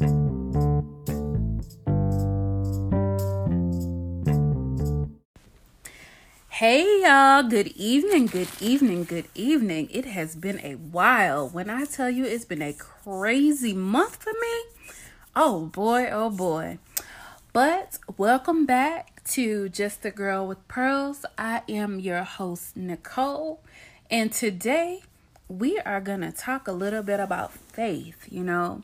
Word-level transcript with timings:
Hey 0.00 0.06
y'all, 7.02 7.42
good 7.42 7.66
evening, 7.76 8.24
good 8.24 8.48
evening, 8.62 9.04
good 9.04 9.26
evening. 9.34 9.90
It 9.90 10.06
has 10.06 10.36
been 10.36 10.58
a 10.60 10.76
while. 10.76 11.50
When 11.50 11.68
I 11.68 11.84
tell 11.84 12.08
you 12.08 12.24
it's 12.24 12.46
been 12.46 12.62
a 12.62 12.72
crazy 12.72 13.74
month 13.74 14.22
for 14.22 14.32
me, 14.32 14.62
oh 15.36 15.66
boy, 15.66 16.08
oh 16.10 16.30
boy. 16.30 16.78
But 17.52 17.98
welcome 18.16 18.64
back 18.64 19.22
to 19.32 19.68
Just 19.68 20.02
a 20.06 20.10
Girl 20.10 20.46
with 20.46 20.66
Pearls. 20.66 21.26
I 21.36 21.60
am 21.68 22.00
your 22.00 22.22
host, 22.22 22.74
Nicole, 22.74 23.60
and 24.10 24.32
today 24.32 25.02
we 25.46 25.78
are 25.80 26.00
going 26.00 26.22
to 26.22 26.32
talk 26.32 26.68
a 26.68 26.72
little 26.72 27.02
bit 27.02 27.20
about 27.20 27.52
faith, 27.52 28.26
you 28.30 28.44
know, 28.44 28.82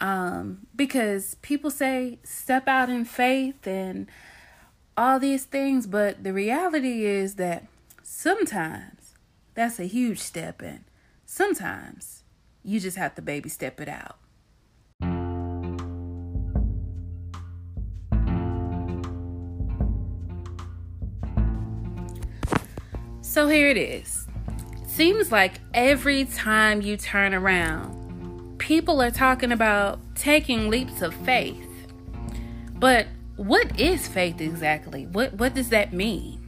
um, 0.00 0.66
because 0.74 1.36
people 1.42 1.70
say 1.70 2.18
step 2.24 2.66
out 2.66 2.88
in 2.88 3.04
faith 3.04 3.66
and 3.66 4.06
all 4.96 5.18
these 5.18 5.44
things, 5.44 5.86
but 5.86 6.24
the 6.24 6.32
reality 6.32 7.04
is 7.04 7.36
that 7.36 7.66
sometimes 8.02 9.14
that's 9.54 9.78
a 9.78 9.84
huge 9.84 10.18
step 10.18 10.62
in. 10.62 10.84
Sometimes 11.26 12.24
you 12.62 12.80
just 12.80 12.96
have 12.96 13.14
to 13.14 13.22
baby 13.22 13.48
step 13.48 13.80
it 13.80 13.88
out. 13.88 14.16
So 23.22 23.46
here 23.46 23.68
it 23.68 23.76
is. 23.76 24.26
Seems 24.86 25.30
like 25.30 25.60
every 25.72 26.24
time 26.24 26.82
you 26.82 26.96
turn 26.96 27.32
around, 27.32 27.99
people 28.70 29.02
are 29.02 29.10
talking 29.10 29.50
about 29.50 29.98
taking 30.14 30.70
leaps 30.70 31.02
of 31.02 31.12
faith. 31.12 31.66
But 32.76 33.08
what 33.34 33.80
is 33.80 34.06
faith 34.06 34.40
exactly? 34.40 35.06
What 35.06 35.34
what 35.34 35.54
does 35.54 35.70
that 35.70 35.92
mean? 35.92 36.38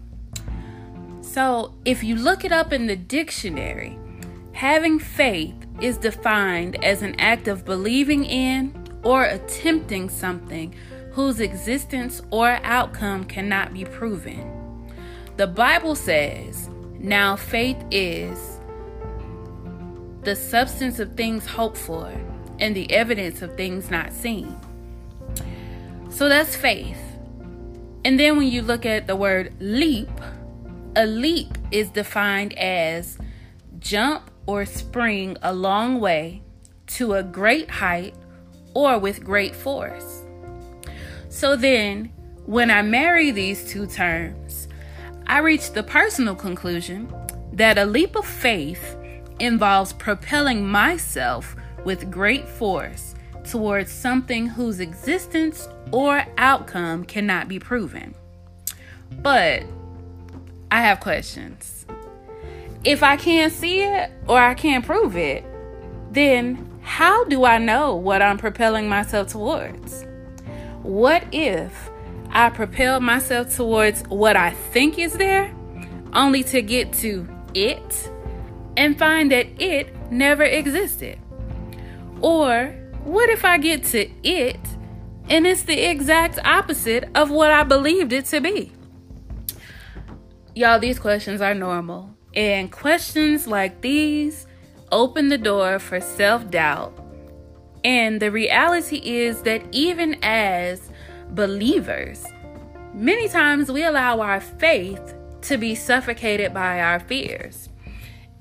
So, 1.20 1.74
if 1.84 2.05
you 2.05 2.14
look 2.14 2.44
it 2.44 2.52
up 2.52 2.72
in 2.72 2.86
the 2.86 2.94
dictionary, 2.94 3.98
having 4.52 5.00
faith 5.00 5.56
is 5.80 5.98
defined 5.98 6.77
as 6.84 7.02
an 7.02 7.19
act 7.19 7.48
of 7.48 7.64
believing 7.64 8.24
in 8.24 8.72
or 9.02 9.24
attempting 9.24 10.08
something 10.08 10.77
whose 11.11 11.41
existence 11.41 12.22
or 12.30 12.61
outcome 12.62 13.24
cannot 13.24 13.74
be 13.74 13.84
proven. 13.84 14.89
The 15.39 15.48
Bible 15.48 15.96
says, 15.96 16.70
"Now 17.00 17.34
faith 17.34 17.83
is 17.91 18.52
the 20.22 20.36
substance 20.36 20.98
of 20.98 21.14
things 21.14 21.46
hoped 21.46 21.78
for 21.78 22.12
and 22.58 22.74
the 22.74 22.90
evidence 22.92 23.42
of 23.42 23.56
things 23.56 23.90
not 23.90 24.12
seen." 24.12 24.56
So 26.10 26.28
that's 26.28 26.54
faith. 26.54 27.00
And 28.04 28.18
then 28.18 28.36
when 28.36 28.48
you 28.48 28.62
look 28.62 28.84
at 28.84 29.06
the 29.06 29.16
word 29.16 29.54
leap, 29.60 30.10
a 30.96 31.06
leap 31.06 31.56
is 31.70 31.90
defined 31.90 32.52
as 32.58 33.18
jump 33.78 34.30
or 34.46 34.66
spring 34.66 35.36
a 35.42 35.54
long 35.54 36.00
way 36.00 36.42
to 36.86 37.14
a 37.14 37.22
great 37.22 37.70
height 37.70 38.14
or 38.74 38.98
with 38.98 39.24
great 39.24 39.54
force. 39.54 40.22
So 41.28 41.56
then, 41.56 42.10
when 42.44 42.70
I 42.70 42.82
marry 42.82 43.30
these 43.30 43.64
two 43.64 43.86
terms, 43.86 44.68
I 45.26 45.38
reach 45.38 45.72
the 45.72 45.82
personal 45.82 46.34
conclusion 46.34 47.12
that 47.52 47.78
a 47.78 47.84
leap 47.84 48.16
of 48.16 48.26
faith 48.26 48.96
involves 49.38 49.92
propelling 49.92 50.66
myself 50.66 51.56
with 51.84 52.11
great 52.11 52.48
force 52.48 53.14
towards 53.44 53.91
something 53.91 54.47
whose 54.47 54.80
existence 54.80 55.69
or 55.91 56.24
outcome 56.39 57.05
cannot 57.05 57.48
be 57.48 57.58
proven. 57.58 58.14
But 59.11 59.64
I 60.70 60.83
have 60.83 61.00
questions. 61.00 61.86
If 62.84 63.02
I 63.02 63.17
can't 63.17 63.52
see 63.52 63.83
it 63.83 64.11
or 64.27 64.39
I 64.39 64.55
can't 64.55 64.84
prove 64.84 65.17
it, 65.17 65.45
then 66.11 66.68
how 66.83 67.24
do 67.24 67.45
I 67.45 67.58
know 67.58 67.95
what 67.96 68.23
I'm 68.23 68.39
propelling 68.39 68.89
myself 68.89 69.29
towards? 69.29 70.05
What 70.83 71.24
if 71.33 71.90
I 72.30 72.51
propel 72.51 73.01
myself 73.01 73.55
towards 73.55 74.02
what 74.08 74.36
I 74.36 74.51
think 74.51 74.98
is 74.98 75.12
there, 75.12 75.55
only 76.12 76.42
to 76.45 76.62
get 76.62 76.92
to 76.95 77.29
it 77.55 78.11
and 78.77 78.98
find 78.98 79.30
that 79.33 79.46
it 79.62 79.94
never 80.10 80.44
existed? 80.44 81.18
Or 82.20 82.74
what 83.05 83.28
if 83.30 83.44
I 83.44 83.58
get 83.58 83.84
to 83.84 84.08
it 84.22 84.60
and 85.28 85.46
it's 85.46 85.62
the 85.62 85.88
exact 85.90 86.38
opposite 86.44 87.08
of 87.14 87.30
what 87.30 87.50
I 87.50 87.62
believed 87.64 88.12
it 88.12 88.27
to 88.27 88.40
be? 88.40 88.72
Y'all, 90.55 90.78
these 90.78 90.98
questions 90.98 91.40
are 91.40 91.55
normal. 91.55 92.11
And 92.34 92.70
questions 92.70 93.46
like 93.46 93.80
these 93.80 94.46
open 94.90 95.28
the 95.28 95.38
door 95.38 95.78
for 95.78 96.00
self 96.00 96.50
doubt. 96.50 96.98
And 97.84 98.20
the 98.20 98.30
reality 98.30 98.98
is 98.98 99.42
that 99.42 99.62
even 99.72 100.16
as 100.22 100.90
believers, 101.30 102.24
many 102.94 103.28
times 103.28 103.72
we 103.72 103.82
allow 103.82 104.20
our 104.20 104.40
faith 104.40 105.14
to 105.42 105.58
be 105.58 105.74
suffocated 105.74 106.55
by 106.55 106.80
our 106.80 107.00
fears. 107.00 107.68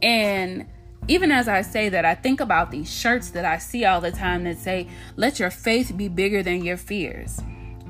And 0.01 0.67
even 1.07 1.31
as 1.31 1.47
I 1.47 1.61
say 1.61 1.89
that, 1.89 2.05
I 2.05 2.15
think 2.15 2.39
about 2.39 2.71
these 2.71 2.91
shirts 2.91 3.31
that 3.31 3.45
I 3.45 3.57
see 3.57 3.85
all 3.85 4.01
the 4.01 4.11
time 4.11 4.43
that 4.43 4.57
say, 4.57 4.87
let 5.15 5.39
your 5.39 5.49
faith 5.49 5.95
be 5.95 6.07
bigger 6.07 6.43
than 6.43 6.63
your 6.63 6.77
fears. 6.77 7.39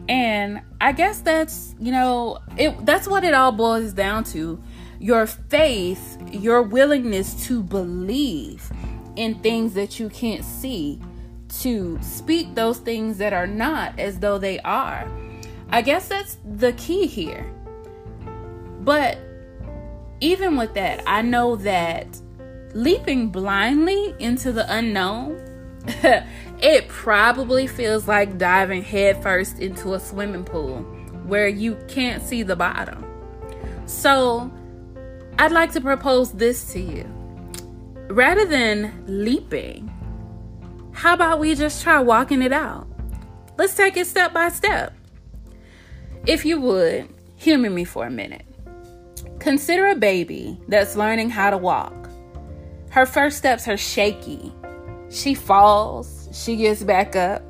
And 0.09 0.61
I 0.79 0.91
guess 0.91 1.21
that's, 1.21 1.75
you 1.79 1.91
know, 1.91 2.39
it 2.57 2.85
that's 2.85 3.07
what 3.07 3.23
it 3.23 3.33
all 3.33 3.51
boils 3.51 3.93
down 3.93 4.23
to. 4.25 4.61
Your 4.99 5.25
faith, 5.25 6.17
your 6.31 6.61
willingness 6.61 7.47
to 7.47 7.63
believe 7.63 8.71
in 9.15 9.39
things 9.39 9.73
that 9.73 9.99
you 9.99 10.09
can't 10.09 10.43
see, 10.43 10.99
to 11.61 11.99
speak 12.01 12.55
those 12.55 12.77
things 12.77 13.17
that 13.17 13.33
are 13.33 13.47
not 13.47 13.97
as 13.99 14.19
though 14.19 14.37
they 14.37 14.59
are. 14.59 15.09
I 15.69 15.81
guess 15.81 16.07
that's 16.07 16.37
the 16.45 16.73
key 16.73 17.07
here. 17.07 17.51
But 18.81 19.17
even 20.21 20.55
with 20.55 20.73
that, 20.75 21.03
I 21.07 21.21
know 21.21 21.55
that 21.57 22.07
leaping 22.73 23.29
blindly 23.29 24.15
into 24.19 24.51
the 24.51 24.71
unknown, 24.73 25.39
it 26.61 26.87
probably 26.87 27.67
feels 27.67 28.07
like 28.07 28.37
diving 28.37 28.83
headfirst 28.83 29.59
into 29.59 29.95
a 29.95 29.99
swimming 29.99 30.43
pool 30.43 30.79
where 31.25 31.47
you 31.47 31.75
can't 31.87 32.23
see 32.23 32.43
the 32.43 32.55
bottom. 32.55 33.05
So, 33.87 34.51
I'd 35.39 35.51
like 35.51 35.71
to 35.73 35.81
propose 35.81 36.31
this 36.33 36.71
to 36.73 36.79
you. 36.79 37.03
Rather 38.09 38.45
than 38.45 39.03
leaping, 39.07 39.89
how 40.93 41.13
about 41.13 41.39
we 41.39 41.55
just 41.55 41.81
try 41.81 41.99
walking 41.99 42.41
it 42.41 42.53
out? 42.53 42.87
Let's 43.57 43.75
take 43.75 43.97
it 43.97 44.07
step 44.07 44.33
by 44.33 44.49
step. 44.49 44.93
If 46.27 46.45
you 46.45 46.61
would, 46.61 47.09
humor 47.37 47.69
me 47.69 47.85
for 47.85 48.05
a 48.05 48.11
minute. 48.11 48.45
Consider 49.41 49.87
a 49.87 49.95
baby 49.95 50.55
that's 50.67 50.95
learning 50.95 51.31
how 51.31 51.49
to 51.49 51.57
walk. 51.57 52.07
Her 52.91 53.07
first 53.07 53.39
steps 53.39 53.67
are 53.67 53.75
shaky. 53.75 54.53
She 55.09 55.33
falls, 55.33 56.29
she 56.31 56.57
gets 56.57 56.83
back 56.83 57.15
up. 57.15 57.41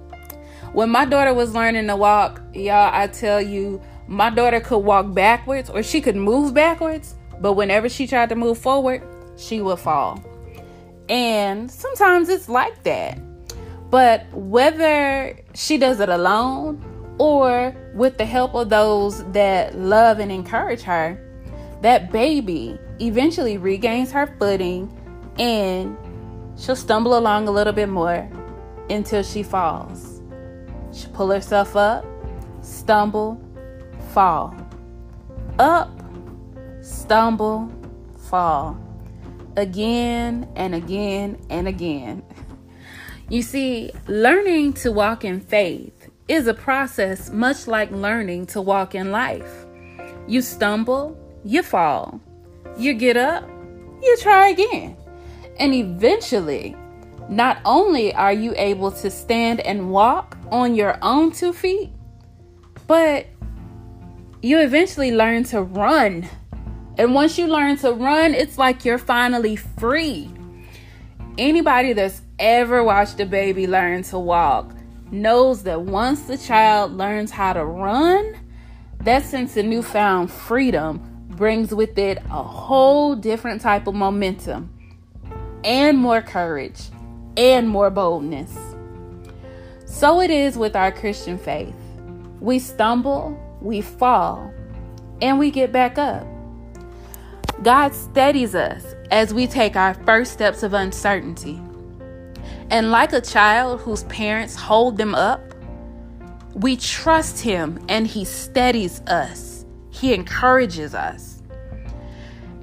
When 0.71 0.89
my 0.89 1.03
daughter 1.03 1.33
was 1.33 1.53
learning 1.53 1.87
to 1.87 1.97
walk, 1.97 2.41
y'all, 2.53 2.91
I 2.93 3.07
tell 3.07 3.41
you, 3.41 3.81
my 4.07 4.29
daughter 4.29 4.61
could 4.61 4.77
walk 4.77 5.13
backwards 5.13 5.69
or 5.69 5.83
she 5.83 5.99
could 5.99 6.15
move 6.15 6.53
backwards, 6.53 7.15
but 7.41 7.53
whenever 7.53 7.89
she 7.89 8.07
tried 8.07 8.29
to 8.29 8.35
move 8.35 8.57
forward, 8.57 9.03
she 9.35 9.59
would 9.59 9.79
fall. 9.79 10.23
And 11.09 11.69
sometimes 11.69 12.29
it's 12.29 12.47
like 12.47 12.83
that. 12.83 13.19
But 13.89 14.31
whether 14.31 15.37
she 15.55 15.77
does 15.77 15.99
it 15.99 16.07
alone 16.07 16.81
or 17.17 17.75
with 17.95 18.17
the 18.17 18.25
help 18.25 18.55
of 18.55 18.69
those 18.69 19.25
that 19.33 19.77
love 19.77 20.19
and 20.19 20.31
encourage 20.31 20.83
her, 20.83 21.27
that 21.81 22.11
baby 22.11 22.79
eventually 22.99 23.57
regains 23.57 24.11
her 24.11 24.27
footing 24.39 24.91
and 25.39 25.97
she'll 26.57 26.75
stumble 26.75 27.17
along 27.17 27.47
a 27.47 27.51
little 27.51 27.73
bit 27.73 27.89
more 27.89 28.29
until 28.89 29.23
she 29.23 29.43
falls. 29.43 30.21
She'll 30.93 31.11
pull 31.11 31.31
herself 31.31 31.75
up, 31.75 32.05
stumble, 32.61 33.41
fall. 34.13 34.55
Up, 35.57 35.89
stumble, 36.81 37.71
fall. 38.29 38.79
Again 39.57 40.49
and 40.55 40.75
again 40.75 41.39
and 41.49 41.67
again. 41.67 42.23
You 43.29 43.41
see, 43.41 43.91
learning 44.07 44.73
to 44.73 44.91
walk 44.91 45.23
in 45.23 45.39
faith 45.39 46.09
is 46.27 46.47
a 46.47 46.53
process 46.53 47.29
much 47.29 47.67
like 47.67 47.91
learning 47.91 48.45
to 48.47 48.61
walk 48.61 48.93
in 48.93 49.11
life. 49.11 49.65
You 50.27 50.41
stumble, 50.41 51.17
you 51.43 51.63
fall. 51.63 52.21
You 52.77 52.93
get 52.93 53.17
up, 53.17 53.47
you 54.01 54.17
try 54.21 54.49
again. 54.49 54.95
And 55.59 55.73
eventually, 55.73 56.75
not 57.29 57.59
only 57.65 58.13
are 58.13 58.33
you 58.33 58.53
able 58.57 58.91
to 58.91 59.09
stand 59.09 59.59
and 59.61 59.91
walk 59.91 60.37
on 60.49 60.75
your 60.75 60.97
own 61.01 61.31
two 61.31 61.53
feet, 61.53 61.91
but 62.87 63.25
you 64.41 64.59
eventually 64.59 65.11
learn 65.11 65.43
to 65.45 65.61
run. 65.61 66.27
And 66.97 67.13
once 67.13 67.37
you 67.37 67.47
learn 67.47 67.77
to 67.77 67.93
run, 67.93 68.33
it's 68.33 68.57
like 68.57 68.85
you're 68.85 68.97
finally 68.97 69.55
free. 69.55 70.29
Anybody 71.37 71.93
that's 71.93 72.21
ever 72.37 72.83
watched 72.83 73.19
a 73.19 73.25
baby 73.25 73.67
learn 73.67 74.03
to 74.03 74.19
walk 74.19 74.73
knows 75.11 75.63
that 75.63 75.81
once 75.81 76.23
the 76.23 76.37
child 76.37 76.93
learns 76.93 77.31
how 77.31 77.53
to 77.53 77.63
run, 77.63 78.35
that 78.99 79.23
sense 79.23 79.55
of 79.57 79.65
newfound 79.65 80.31
freedom 80.31 81.10
brings 81.41 81.73
with 81.73 81.97
it 81.97 82.19
a 82.29 82.43
whole 82.43 83.15
different 83.15 83.61
type 83.61 83.87
of 83.87 83.95
momentum 83.95 84.71
and 85.63 85.97
more 85.97 86.21
courage 86.21 86.79
and 87.35 87.67
more 87.67 87.89
boldness. 87.89 88.55
So 89.85 90.21
it 90.21 90.29
is 90.29 90.55
with 90.55 90.75
our 90.75 90.91
Christian 90.91 91.39
faith. 91.39 91.73
We 92.39 92.59
stumble, 92.59 93.39
we 93.59 93.81
fall, 93.81 94.53
and 95.19 95.39
we 95.39 95.49
get 95.49 95.71
back 95.71 95.97
up. 95.97 96.27
God 97.63 97.95
steadies 97.95 98.53
us 98.53 98.93
as 99.09 99.33
we 99.33 99.47
take 99.47 99.75
our 99.75 99.95
first 99.95 100.33
steps 100.33 100.61
of 100.61 100.75
uncertainty. 100.75 101.59
And 102.69 102.91
like 102.91 103.13
a 103.13 103.21
child 103.21 103.79
whose 103.81 104.03
parents 104.03 104.55
hold 104.55 104.95
them 104.95 105.15
up, 105.15 105.41
we 106.53 106.77
trust 106.77 107.39
Him 107.41 107.83
and 107.89 108.05
He 108.05 108.25
steadies 108.25 109.01
us, 109.07 109.65
He 109.89 110.13
encourages 110.13 110.93
us. 110.93 111.30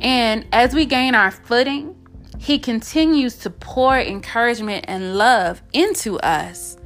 And 0.00 0.46
as 0.52 0.74
we 0.74 0.86
gain 0.86 1.14
our 1.14 1.30
footing, 1.30 1.94
He 2.38 2.58
continues 2.58 3.36
to 3.38 3.50
pour 3.50 3.98
encouragement 3.98 4.84
and 4.88 5.16
love 5.16 5.62
into 5.72 6.18
us. 6.20 6.76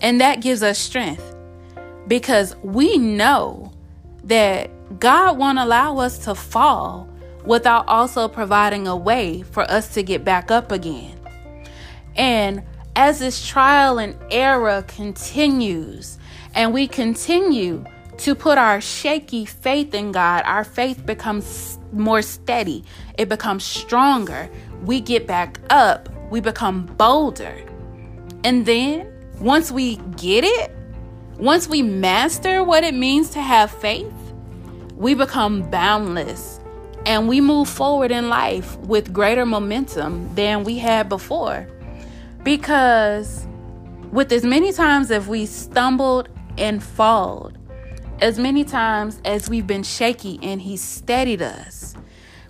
And 0.00 0.20
that 0.20 0.40
gives 0.40 0.62
us 0.62 0.78
strength 0.78 1.34
because 2.08 2.56
we 2.62 2.96
know 2.96 3.72
that 4.24 4.70
God 4.98 5.38
won't 5.38 5.58
allow 5.58 5.98
us 5.98 6.18
to 6.24 6.34
fall 6.34 7.08
without 7.44 7.86
also 7.88 8.28
providing 8.28 8.86
a 8.86 8.96
way 8.96 9.42
for 9.42 9.62
us 9.70 9.94
to 9.94 10.02
get 10.02 10.24
back 10.24 10.50
up 10.50 10.72
again. 10.72 11.18
And 12.16 12.62
as 12.96 13.20
this 13.20 13.46
trial 13.46 13.98
and 13.98 14.16
error 14.30 14.82
continues, 14.82 16.18
and 16.54 16.74
we 16.74 16.86
continue 16.86 17.84
to 18.20 18.34
put 18.34 18.58
our 18.58 18.80
shaky 18.80 19.46
faith 19.46 19.94
in 19.94 20.12
God, 20.12 20.42
our 20.44 20.62
faith 20.62 21.06
becomes 21.06 21.78
more 21.92 22.20
steady, 22.20 22.84
it 23.16 23.28
becomes 23.28 23.64
stronger. 23.64 24.50
We 24.84 25.00
get 25.00 25.26
back 25.26 25.58
up, 25.70 26.08
we 26.30 26.40
become 26.40 26.86
bolder. 26.86 27.64
And 28.44 28.66
then 28.66 29.10
once 29.40 29.72
we 29.72 29.96
get 30.16 30.44
it, 30.44 30.70
once 31.38 31.66
we 31.66 31.80
master 31.80 32.62
what 32.62 32.84
it 32.84 32.94
means 32.94 33.30
to 33.30 33.40
have 33.40 33.70
faith, 33.70 34.12
we 34.96 35.14
become 35.14 35.70
boundless 35.70 36.60
and 37.06 37.26
we 37.26 37.40
move 37.40 37.68
forward 37.68 38.10
in 38.10 38.28
life 38.28 38.76
with 38.80 39.14
greater 39.14 39.46
momentum 39.46 40.34
than 40.34 40.64
we 40.64 40.76
had 40.76 41.08
before. 41.08 41.66
Because 42.42 43.46
with 44.12 44.30
as 44.30 44.44
many 44.44 44.72
times 44.72 45.10
as 45.10 45.26
we 45.26 45.46
stumbled 45.46 46.28
and 46.58 46.82
falled, 46.82 47.56
as 48.20 48.38
many 48.38 48.64
times 48.64 49.20
as 49.24 49.48
we've 49.48 49.66
been 49.66 49.82
shaky 49.82 50.38
and 50.42 50.60
He 50.60 50.76
steadied 50.76 51.42
us, 51.42 51.94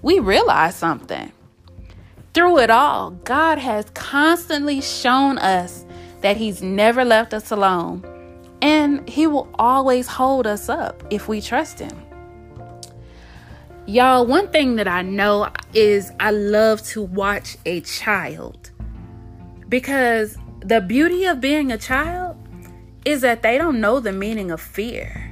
we 0.02 0.18
realize 0.18 0.74
something. 0.74 1.32
Through 2.34 2.58
it 2.58 2.70
all, 2.70 3.10
God 3.10 3.58
has 3.58 3.86
constantly 3.90 4.80
shown 4.80 5.38
us 5.38 5.84
that 6.20 6.36
He's 6.36 6.62
never 6.62 7.04
left 7.04 7.34
us 7.34 7.50
alone, 7.50 8.04
and 8.62 9.08
He 9.08 9.26
will 9.26 9.48
always 9.58 10.06
hold 10.06 10.46
us 10.46 10.68
up 10.68 11.02
if 11.10 11.28
we 11.28 11.40
trust 11.40 11.78
Him. 11.78 11.96
Y'all, 13.86 14.26
one 14.26 14.48
thing 14.48 14.76
that 14.76 14.86
I 14.86 15.02
know 15.02 15.50
is 15.74 16.12
I 16.20 16.30
love 16.30 16.82
to 16.88 17.02
watch 17.02 17.56
a 17.66 17.80
child 17.80 18.70
because 19.68 20.36
the 20.60 20.80
beauty 20.80 21.24
of 21.24 21.40
being 21.40 21.72
a 21.72 21.78
child 21.78 22.36
is 23.04 23.22
that 23.22 23.42
they 23.42 23.56
don't 23.56 23.80
know 23.80 23.98
the 23.98 24.12
meaning 24.12 24.50
of 24.50 24.60
fear. 24.60 25.29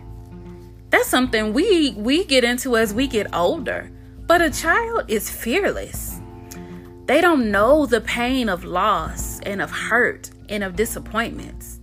That's 0.98 1.10
something 1.10 1.52
we 1.52 1.92
we 1.92 2.24
get 2.24 2.42
into 2.42 2.76
as 2.76 2.92
we 2.92 3.06
get 3.06 3.32
older. 3.32 3.88
But 4.26 4.40
a 4.40 4.50
child 4.50 5.04
is 5.06 5.30
fearless. 5.30 6.20
They 7.06 7.20
don't 7.20 7.52
know 7.52 7.86
the 7.86 8.00
pain 8.00 8.48
of 8.48 8.64
loss 8.64 9.38
and 9.42 9.62
of 9.62 9.70
hurt 9.70 10.32
and 10.48 10.64
of 10.64 10.74
disappointments. 10.74 11.78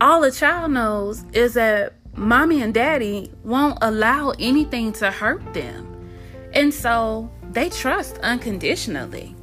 All 0.00 0.22
a 0.22 0.30
child 0.30 0.70
knows 0.70 1.24
is 1.32 1.54
that 1.54 1.94
mommy 2.14 2.62
and 2.62 2.72
daddy 2.72 3.32
won't 3.42 3.78
allow 3.82 4.30
anything 4.38 4.92
to 4.92 5.10
hurt 5.10 5.42
them. 5.52 6.08
And 6.52 6.72
so 6.72 7.32
they 7.50 7.68
trust 7.68 8.16
unconditionally. 8.18 9.34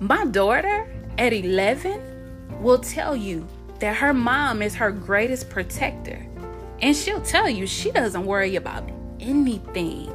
My 0.00 0.24
daughter 0.24 0.90
at 1.18 1.34
11 1.34 2.62
will 2.62 2.78
tell 2.78 3.14
you 3.14 3.46
that 3.80 3.96
her 3.96 4.14
mom 4.14 4.62
is 4.62 4.74
her 4.76 4.90
greatest 4.90 5.50
protector. 5.50 6.27
And 6.80 6.96
she'll 6.96 7.22
tell 7.22 7.48
you 7.48 7.66
she 7.66 7.90
doesn't 7.90 8.24
worry 8.24 8.56
about 8.56 8.88
anything 9.20 10.12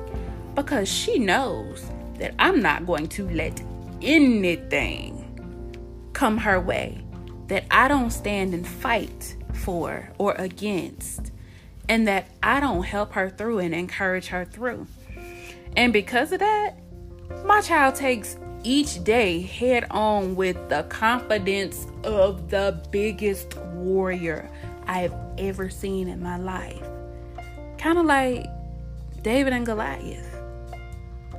because 0.56 0.88
she 0.88 1.20
knows 1.20 1.86
that 2.20 2.34
I'm 2.40 2.62
not 2.62 2.86
going 2.86 3.08
to 3.10 3.30
let 3.30 3.62
anything 4.02 5.20
come 6.14 6.38
her 6.38 6.60
way 6.60 7.04
that 7.48 7.66
I 7.70 7.88
don't 7.88 8.12
stand 8.12 8.54
and 8.54 8.66
fight 8.66 9.36
for 9.54 10.10
or 10.18 10.34
against 10.34 11.32
and 11.90 12.08
that 12.08 12.28
I 12.42 12.60
don't 12.60 12.84
help 12.84 13.14
her 13.14 13.30
through 13.30 13.60
and 13.60 13.76
encourage 13.76 14.28
her 14.28 14.46
through. 14.46 14.88
And 15.76 15.92
because 15.92 16.32
of 16.32 16.40
that, 16.40 16.78
my 17.46 17.62
child 17.62 17.96
takes 17.96 18.38
each 18.64 19.04
day 19.04 19.42
head 19.42 19.86
on 19.92 20.36
with 20.36 20.70
the 20.70 20.84
confidence 20.84 21.88
of 22.04 22.50
the 22.50 22.82
biggest 22.92 23.58
warrior 23.58 24.50
I 24.88 25.00
have 25.00 25.16
ever 25.38 25.70
seen 25.70 26.08
in 26.08 26.22
my 26.22 26.38
life. 26.38 26.84
Kind 27.78 27.98
of 27.98 28.06
like 28.06 28.48
David 29.22 29.54
and 29.54 29.66
Goliath. 29.66 30.40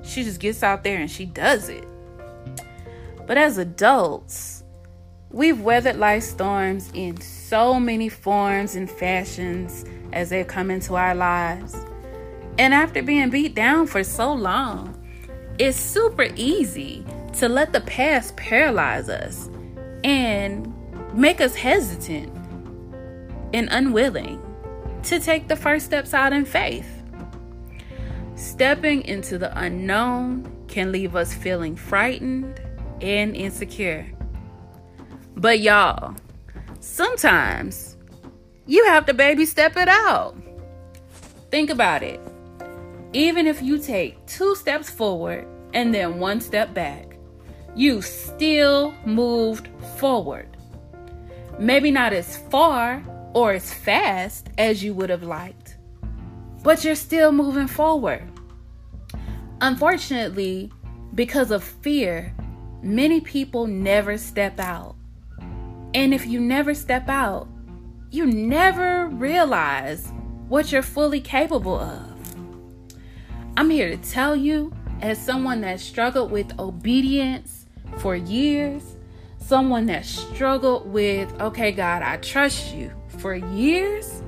She 0.02 0.22
just 0.22 0.40
gets 0.40 0.62
out 0.62 0.84
there 0.84 0.98
and 0.98 1.10
she 1.10 1.24
does 1.24 1.68
it. 1.68 1.84
But 3.26 3.38
as 3.38 3.58
adults, 3.58 4.62
we've 5.30 5.60
weathered 5.60 5.96
life 5.96 6.22
storms 6.22 6.90
in 6.94 7.20
so 7.20 7.80
many 7.80 8.08
forms 8.08 8.76
and 8.76 8.90
fashions 8.90 9.84
as 10.12 10.30
they've 10.30 10.46
come 10.46 10.70
into 10.70 10.94
our 10.94 11.14
lives. 11.14 11.74
And 12.58 12.72
after 12.72 13.02
being 13.02 13.30
beat 13.30 13.54
down 13.54 13.86
for 13.86 14.04
so 14.04 14.32
long, 14.32 15.00
it's 15.58 15.78
super 15.78 16.28
easy 16.36 17.04
to 17.34 17.48
let 17.48 17.72
the 17.72 17.80
past 17.82 18.36
paralyze 18.36 19.08
us 19.08 19.48
and 20.04 20.72
make 21.14 21.40
us 21.40 21.54
hesitant 21.54 22.32
and 23.54 23.68
unwilling 23.70 24.42
to 25.04 25.20
take 25.20 25.46
the 25.46 25.54
first 25.54 25.86
steps 25.86 26.12
out 26.12 26.32
in 26.32 26.44
faith. 26.44 27.02
Stepping 28.34 29.02
into 29.02 29.38
the 29.38 29.56
unknown 29.58 30.50
can 30.66 30.90
leave 30.90 31.14
us 31.14 31.32
feeling 31.32 31.76
frightened 31.76 32.60
and 33.00 33.36
insecure. 33.36 34.10
But 35.36 35.60
y'all, 35.60 36.16
sometimes 36.80 37.96
you 38.66 38.84
have 38.86 39.06
to 39.06 39.14
baby 39.14 39.46
step 39.46 39.76
it 39.76 39.88
out. 39.88 40.36
Think 41.52 41.70
about 41.70 42.02
it. 42.02 42.20
Even 43.12 43.46
if 43.46 43.62
you 43.62 43.78
take 43.78 44.26
two 44.26 44.56
steps 44.56 44.90
forward 44.90 45.46
and 45.72 45.94
then 45.94 46.18
one 46.18 46.40
step 46.40 46.74
back, 46.74 47.16
you 47.76 48.02
still 48.02 48.92
moved 49.04 49.68
forward. 49.96 50.56
Maybe 51.60 51.92
not 51.92 52.12
as 52.12 52.36
far 52.36 53.04
or 53.34 53.52
as 53.52 53.74
fast 53.74 54.48
as 54.56 54.82
you 54.82 54.94
would 54.94 55.10
have 55.10 55.24
liked, 55.24 55.76
but 56.62 56.84
you're 56.84 56.94
still 56.94 57.32
moving 57.32 57.66
forward. 57.66 58.22
Unfortunately, 59.60 60.72
because 61.14 61.50
of 61.50 61.62
fear, 61.62 62.34
many 62.82 63.20
people 63.20 63.66
never 63.66 64.16
step 64.16 64.58
out. 64.58 64.94
And 65.94 66.14
if 66.14 66.26
you 66.26 66.40
never 66.40 66.74
step 66.74 67.08
out, 67.08 67.48
you 68.10 68.26
never 68.26 69.08
realize 69.08 70.12
what 70.48 70.70
you're 70.70 70.82
fully 70.82 71.20
capable 71.20 71.78
of. 71.78 72.10
I'm 73.56 73.70
here 73.70 73.90
to 73.90 73.96
tell 73.96 74.34
you, 74.34 74.72
as 75.00 75.18
someone 75.18 75.60
that 75.62 75.80
struggled 75.80 76.30
with 76.30 76.58
obedience 76.58 77.66
for 77.98 78.14
years, 78.16 78.96
someone 79.38 79.86
that 79.86 80.04
struggled 80.04 80.86
with, 80.92 81.32
okay, 81.40 81.72
God, 81.72 82.02
I 82.02 82.16
trust 82.18 82.74
you 82.74 82.92
for 83.24 83.34
years, 83.34 84.22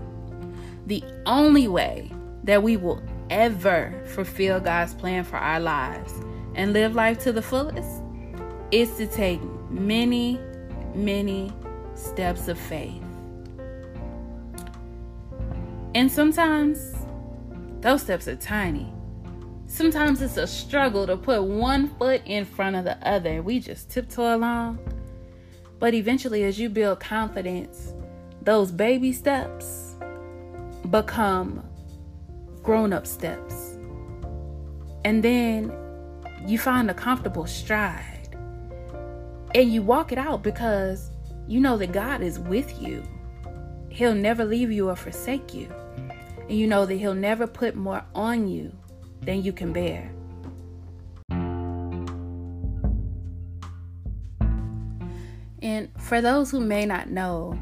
the 0.86 1.04
only 1.26 1.68
way 1.68 2.10
that 2.44 2.62
we 2.62 2.78
will 2.78 3.02
ever 3.28 3.92
fulfill 4.06 4.58
God's 4.58 4.94
plan 4.94 5.22
for 5.22 5.36
our 5.36 5.60
lives 5.60 6.14
and 6.54 6.72
live 6.72 6.94
life 6.94 7.18
to 7.18 7.30
the 7.30 7.42
fullest 7.42 8.02
is 8.70 8.96
to 8.96 9.06
take 9.06 9.38
many, 9.68 10.40
many 10.94 11.52
steps 11.94 12.48
of 12.48 12.58
faith. 12.58 13.02
And 15.94 16.10
sometimes 16.10 16.94
those 17.82 18.00
steps 18.00 18.26
are 18.28 18.36
tiny. 18.36 18.90
Sometimes 19.66 20.22
it's 20.22 20.38
a 20.38 20.46
struggle 20.46 21.06
to 21.06 21.18
put 21.18 21.42
one 21.42 21.88
foot 21.98 22.22
in 22.24 22.46
front 22.46 22.76
of 22.76 22.84
the 22.84 22.96
other. 23.06 23.42
We 23.42 23.60
just 23.60 23.90
tiptoe 23.90 24.36
along. 24.36 24.78
But 25.78 25.92
eventually, 25.92 26.44
as 26.44 26.58
you 26.58 26.70
build 26.70 27.00
confidence, 27.00 27.92
those 28.46 28.70
baby 28.70 29.12
steps 29.12 29.96
become 30.88 31.68
grown 32.62 32.92
up 32.92 33.04
steps. 33.04 33.76
And 35.04 35.22
then 35.22 35.72
you 36.46 36.56
find 36.56 36.88
a 36.88 36.94
comfortable 36.94 37.46
stride. 37.46 38.28
And 39.52 39.72
you 39.72 39.82
walk 39.82 40.12
it 40.12 40.18
out 40.18 40.44
because 40.44 41.10
you 41.48 41.58
know 41.58 41.76
that 41.76 41.90
God 41.90 42.22
is 42.22 42.38
with 42.38 42.80
you. 42.80 43.02
He'll 43.90 44.14
never 44.14 44.44
leave 44.44 44.70
you 44.70 44.90
or 44.90 44.96
forsake 44.96 45.52
you. 45.52 45.68
And 46.48 46.56
you 46.56 46.68
know 46.68 46.86
that 46.86 46.94
He'll 46.94 47.14
never 47.14 47.48
put 47.48 47.74
more 47.74 48.04
on 48.14 48.46
you 48.46 48.72
than 49.22 49.42
you 49.42 49.52
can 49.52 49.72
bear. 49.72 50.12
And 55.62 55.88
for 55.98 56.20
those 56.20 56.52
who 56.52 56.60
may 56.60 56.86
not 56.86 57.10
know, 57.10 57.58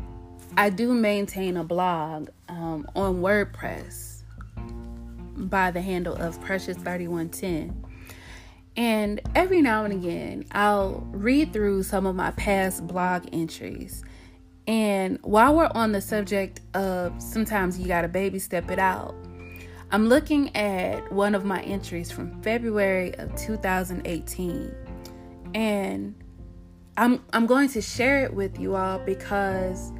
I 0.56 0.70
do 0.70 0.94
maintain 0.94 1.56
a 1.56 1.64
blog 1.64 2.28
um, 2.48 2.86
on 2.94 3.16
WordPress 3.16 4.22
by 5.36 5.72
the 5.72 5.80
handle 5.80 6.14
of 6.14 6.38
Precious3110. 6.40 7.74
And 8.76 9.20
every 9.34 9.62
now 9.62 9.84
and 9.84 9.92
again, 9.92 10.44
I'll 10.52 11.06
read 11.10 11.52
through 11.52 11.82
some 11.82 12.06
of 12.06 12.14
my 12.14 12.30
past 12.32 12.86
blog 12.86 13.26
entries. 13.32 14.04
And 14.68 15.18
while 15.22 15.56
we're 15.56 15.70
on 15.74 15.90
the 15.90 16.00
subject 16.00 16.60
of 16.74 17.20
sometimes 17.20 17.78
you 17.78 17.88
gotta 17.88 18.08
baby 18.08 18.38
step 18.38 18.70
it 18.70 18.78
out, 18.78 19.14
I'm 19.90 20.08
looking 20.08 20.54
at 20.56 21.12
one 21.12 21.34
of 21.34 21.44
my 21.44 21.62
entries 21.62 22.12
from 22.12 22.40
February 22.42 23.14
of 23.16 23.34
2018. 23.34 24.74
And 25.54 26.14
I'm 26.96 27.24
I'm 27.32 27.46
going 27.46 27.68
to 27.70 27.82
share 27.82 28.24
it 28.24 28.34
with 28.34 28.58
you 28.58 28.76
all 28.76 28.98
because 29.00 29.92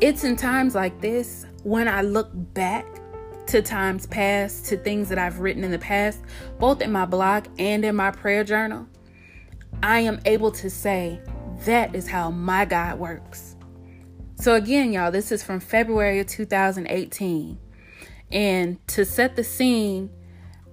it's 0.00 0.24
in 0.24 0.36
times 0.36 0.74
like 0.74 1.00
this 1.00 1.46
when 1.62 1.88
I 1.88 2.02
look 2.02 2.30
back 2.32 2.86
to 3.46 3.62
times 3.62 4.06
past, 4.06 4.66
to 4.66 4.76
things 4.76 5.08
that 5.08 5.18
I've 5.18 5.40
written 5.40 5.64
in 5.64 5.70
the 5.70 5.78
past, 5.78 6.20
both 6.58 6.80
in 6.80 6.90
my 6.90 7.04
blog 7.04 7.46
and 7.58 7.84
in 7.84 7.94
my 7.94 8.10
prayer 8.10 8.44
journal, 8.44 8.86
I 9.82 10.00
am 10.00 10.20
able 10.24 10.50
to 10.52 10.70
say 10.70 11.20
that 11.64 11.94
is 11.94 12.08
how 12.08 12.30
my 12.30 12.64
God 12.64 12.98
works. 12.98 13.56
So, 14.36 14.54
again, 14.54 14.92
y'all, 14.92 15.10
this 15.10 15.30
is 15.30 15.42
from 15.42 15.60
February 15.60 16.20
of 16.20 16.26
2018. 16.26 17.58
And 18.32 18.88
to 18.88 19.04
set 19.04 19.36
the 19.36 19.44
scene, 19.44 20.10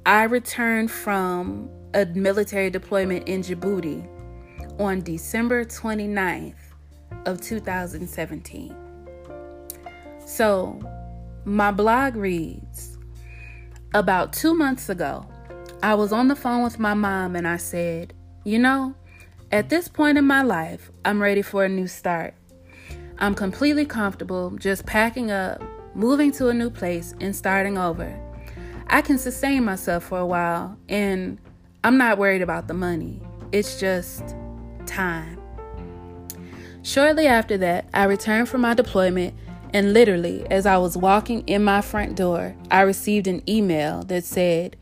I 0.06 0.24
returned 0.24 0.90
from 0.90 1.70
a 1.94 2.06
military 2.06 2.70
deployment 2.70 3.28
in 3.28 3.42
Djibouti 3.42 4.08
on 4.80 5.02
December 5.02 5.64
29th 5.64 6.56
of 7.26 7.40
2017. 7.42 8.81
So, 10.32 10.80
my 11.44 11.72
blog 11.72 12.16
reads 12.16 12.98
About 13.94 14.32
two 14.32 14.54
months 14.54 14.88
ago, 14.88 15.28
I 15.84 15.94
was 15.94 16.14
on 16.14 16.30
the 16.30 16.38
phone 16.38 16.64
with 16.64 16.80
my 16.80 16.94
mom 16.94 17.36
and 17.36 17.46
I 17.46 17.58
said, 17.58 18.14
You 18.46 18.58
know, 18.58 18.96
at 19.52 19.68
this 19.68 19.90
point 19.90 20.18
in 20.18 20.24
my 20.24 20.42
life, 20.42 20.90
I'm 21.04 21.22
ready 21.22 21.42
for 21.42 21.66
a 21.66 21.70
new 21.70 21.86
start. 21.86 22.34
I'm 23.18 23.36
completely 23.36 23.86
comfortable 23.86 24.52
just 24.52 24.86
packing 24.86 25.32
up, 25.32 25.62
moving 25.96 26.32
to 26.32 26.48
a 26.48 26.54
new 26.54 26.70
place, 26.70 27.14
and 27.20 27.36
starting 27.36 27.78
over. 27.78 28.18
I 28.88 29.02
can 29.02 29.18
sustain 29.18 29.66
myself 29.66 30.06
for 30.06 30.20
a 30.20 30.26
while, 30.26 30.78
and 30.88 31.40
I'm 31.84 31.98
not 31.98 32.18
worried 32.18 32.42
about 32.42 32.70
the 32.70 32.74
money. 32.74 33.22
It's 33.52 33.82
just 33.82 34.34
time. 34.86 35.38
Shortly 36.84 37.28
after 37.28 37.58
that, 37.58 37.90
I 37.94 38.06
returned 38.06 38.48
from 38.48 38.62
my 38.62 38.74
deployment 38.74 39.36
and 39.74 39.94
literally, 39.94 40.46
as 40.52 40.66
I 40.66 40.78
was 40.78 40.98
walking 40.98 41.42
in 41.48 41.64
my 41.64 41.82
front 41.82 42.16
door, 42.16 42.56
I 42.70 42.82
received 42.82 43.28
an 43.28 43.42
email 43.50 44.04
that 44.04 44.26
said, 44.26 44.76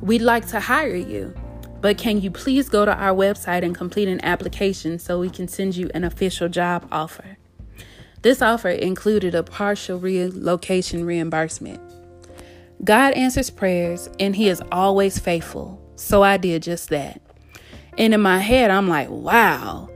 We'd 0.00 0.22
like 0.22 0.48
to 0.48 0.58
hire 0.58 0.96
you, 0.96 1.32
but 1.80 1.96
can 1.96 2.20
you 2.20 2.30
please 2.30 2.68
go 2.68 2.84
to 2.84 2.92
our 2.92 3.14
website 3.14 3.62
and 3.62 3.74
complete 3.74 4.08
an 4.08 4.24
application 4.24 4.98
so 4.98 5.20
we 5.20 5.30
can 5.30 5.46
send 5.46 5.76
you 5.76 5.90
an 5.94 6.02
official 6.02 6.48
job 6.48 6.88
offer? 6.90 7.36
This 8.22 8.42
offer 8.42 8.70
included 8.70 9.34
a 9.34 9.44
partial 9.44 9.98
relocation 9.98 11.04
reimbursement. 11.04 11.80
God 12.84 13.14
answers 13.14 13.50
prayers, 13.50 14.08
and 14.18 14.34
He 14.34 14.48
is 14.48 14.62
always 14.72 15.20
faithful, 15.20 15.80
so 15.94 16.22
I 16.24 16.36
did 16.36 16.64
just 16.64 16.88
that. 16.88 17.20
And 17.96 18.12
in 18.12 18.20
my 18.20 18.38
head, 18.38 18.72
I'm 18.72 18.88
like, 18.88 19.08
wow, 19.08 19.88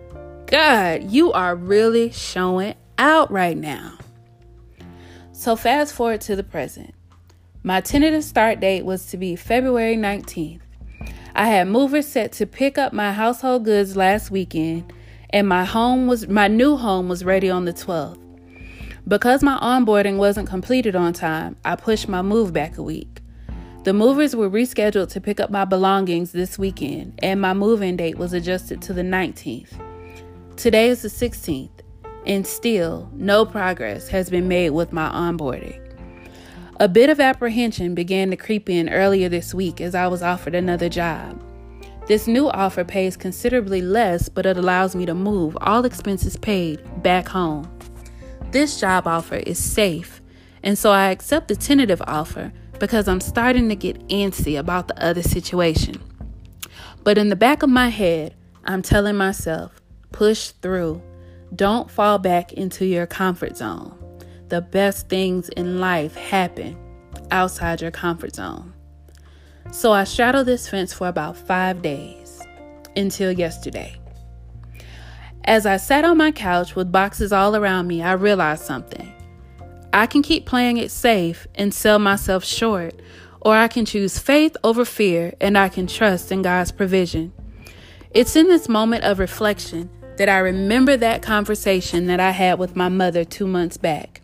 God, 0.47 1.11
you 1.11 1.33
are 1.33 1.57
really 1.57 2.11
showing 2.13 2.75
out 2.99 3.31
right 3.33 3.57
now. 3.57 3.99
So, 5.39 5.55
fast 5.55 5.93
forward 5.93 6.23
to 6.23 6.35
the 6.35 6.43
present. 6.43 6.95
My 7.63 7.83
tentative 7.83 8.25
start 8.25 8.59
date 8.59 8.87
was 8.87 9.05
to 9.09 9.19
be 9.19 9.37
February 9.37 9.95
19th. 9.95 10.63
I 11.35 11.49
had 11.49 11.69
movers 11.69 12.07
set 12.07 12.33
to 12.33 12.47
pick 12.47 12.79
up 12.79 12.95
my 12.95 13.13
household 13.13 13.67
goods 13.67 13.99
last 13.99 14.31
weekend, 14.31 14.91
and 15.29 15.47
my 15.47 15.67
home 15.67 16.07
was 16.07 16.27
my 16.27 16.49
new 16.49 16.75
home 16.77 17.11
was 17.11 17.23
ready 17.23 17.51
on 17.51 17.67
the 17.67 17.75
12th. 17.75 18.19
Because 19.07 19.43
my 19.43 19.59
onboarding 19.59 20.17
wasn't 20.17 20.49
completed 20.49 20.97
on 20.97 21.13
time, 21.13 21.57
I 21.67 21.77
pushed 21.77 22.09
my 22.09 22.23
move 22.23 22.55
back 22.55 22.79
a 22.79 22.83
week. 22.83 23.21
The 23.85 23.93
movers 23.93 24.35
were 24.35 24.49
rescheduled 24.49 25.11
to 25.11 25.21
pick 25.21 25.39
up 25.39 25.51
my 25.51 25.67
belongings 25.67 26.33
this 26.33 26.59
weekend, 26.59 27.21
and 27.23 27.43
my 27.43 27.53
move-in 27.53 27.99
date 27.99 28.17
was 28.17 28.33
adjusted 28.33 28.81
to 28.83 28.95
the 28.95 29.03
19th. 29.03 29.79
Today 30.57 30.89
is 30.89 31.03
the 31.03 31.09
16th 31.09 31.83
and 32.27 32.47
still 32.47 33.09
no 33.15 33.47
progress 33.47 34.09
has 34.09 34.29
been 34.29 34.49
made 34.49 34.71
with 34.71 34.93
my 34.93 35.09
onboarding. 35.09 35.81
A 36.79 36.89
bit 36.89 37.09
of 37.09 37.21
apprehension 37.21 37.95
began 37.95 38.31
to 38.31 38.37
creep 38.37 38.69
in 38.69 38.91
earlier 38.91 39.29
this 39.29 39.55
week 39.55 39.81
as 39.81 39.95
I 39.95 40.09
was 40.09 40.23
offered 40.23 40.55
another 40.55 40.89
job. 40.91 41.43
This 42.07 42.27
new 42.27 42.49
offer 42.51 42.85
pays 42.85 43.17
considerably 43.17 43.81
less, 43.81 44.29
but 44.29 44.47
it 44.47 44.57
allows 44.57 44.95
me 44.95 45.07
to 45.07 45.15
move, 45.15 45.57
all 45.61 45.85
expenses 45.85 46.37
paid, 46.37 46.81
back 47.03 47.29
home. 47.29 47.69
This 48.51 48.79
job 48.79 49.07
offer 49.07 49.37
is 49.37 49.59
safe, 49.59 50.21
and 50.63 50.79
so 50.79 50.91
I 50.91 51.11
accept 51.11 51.49
the 51.49 51.57
tentative 51.57 52.03
offer 52.07 52.53
because 52.79 53.09
I'm 53.09 53.21
starting 53.21 53.69
to 53.71 53.75
get 53.75 54.07
antsy 54.09 54.59
about 54.59 54.89
the 54.89 55.03
other 55.03 55.23
situation. 55.23 56.01
But 57.03 57.19
in 57.19 57.29
the 57.29 57.37
back 57.37 57.63
of 57.63 57.71
my 57.71 57.89
head, 57.89 58.35
I'm 58.65 58.83
telling 58.83 59.17
myself, 59.17 59.81
push 60.13 60.51
through. 60.51 61.03
Don't 61.55 61.91
fall 61.91 62.19
back 62.19 62.53
into 62.53 62.85
your 62.85 63.07
comfort 63.07 63.57
zone. 63.57 63.95
The 64.49 64.61
best 64.61 65.09
things 65.09 65.49
in 65.51 65.81
life 65.81 66.15
happen 66.17 66.77
outside 67.31 67.81
your 67.81 67.91
comfort 67.91 68.35
zone. 68.35 68.73
So 69.71 69.93
I 69.93 70.05
straddled 70.05 70.47
this 70.47 70.69
fence 70.69 70.93
for 70.93 71.09
about 71.09 71.37
five 71.37 71.83
days 71.83 72.41
until 72.97 73.33
yesterday. 73.33 73.97
As 75.45 75.67
I 75.67 75.77
sat 75.77 76.05
on 76.05 76.17
my 76.17 76.33
couch 76.33 76.75
with 76.75 76.91
boxes 76.91 77.33
all 77.33 77.55
around 77.55 77.87
me, 77.87 78.03
I 78.03 78.13
realized 78.13 78.65
something. 78.65 79.13
I 79.93 80.07
can 80.07 80.23
keep 80.23 80.45
playing 80.47 80.77
it 80.79 80.91
safe 80.91 81.47
and 81.55 81.73
sell 81.73 81.99
myself 81.99 82.45
short, 82.45 83.01
or 83.41 83.55
I 83.55 83.69
can 83.69 83.85
choose 83.85 84.19
faith 84.19 84.57
over 84.65 84.85
fear 84.85 85.35
and 85.41 85.57
I 85.57 85.69
can 85.69 85.87
trust 85.87 86.33
in 86.33 86.43
God's 86.43 86.73
provision. 86.73 87.33
It's 88.11 88.35
in 88.35 88.49
this 88.49 88.69
moment 88.69 89.05
of 89.05 89.19
reflection 89.19 89.89
that 90.17 90.29
I 90.29 90.39
remember 90.39 90.97
that 90.97 91.23
conversation 91.23 92.07
that 92.07 92.21
I 92.21 92.31
had 92.31 92.59
with 92.59 92.75
my 92.75 92.89
mother 92.89 93.25
two 93.25 93.47
months 93.47 93.77
back. 93.77 94.23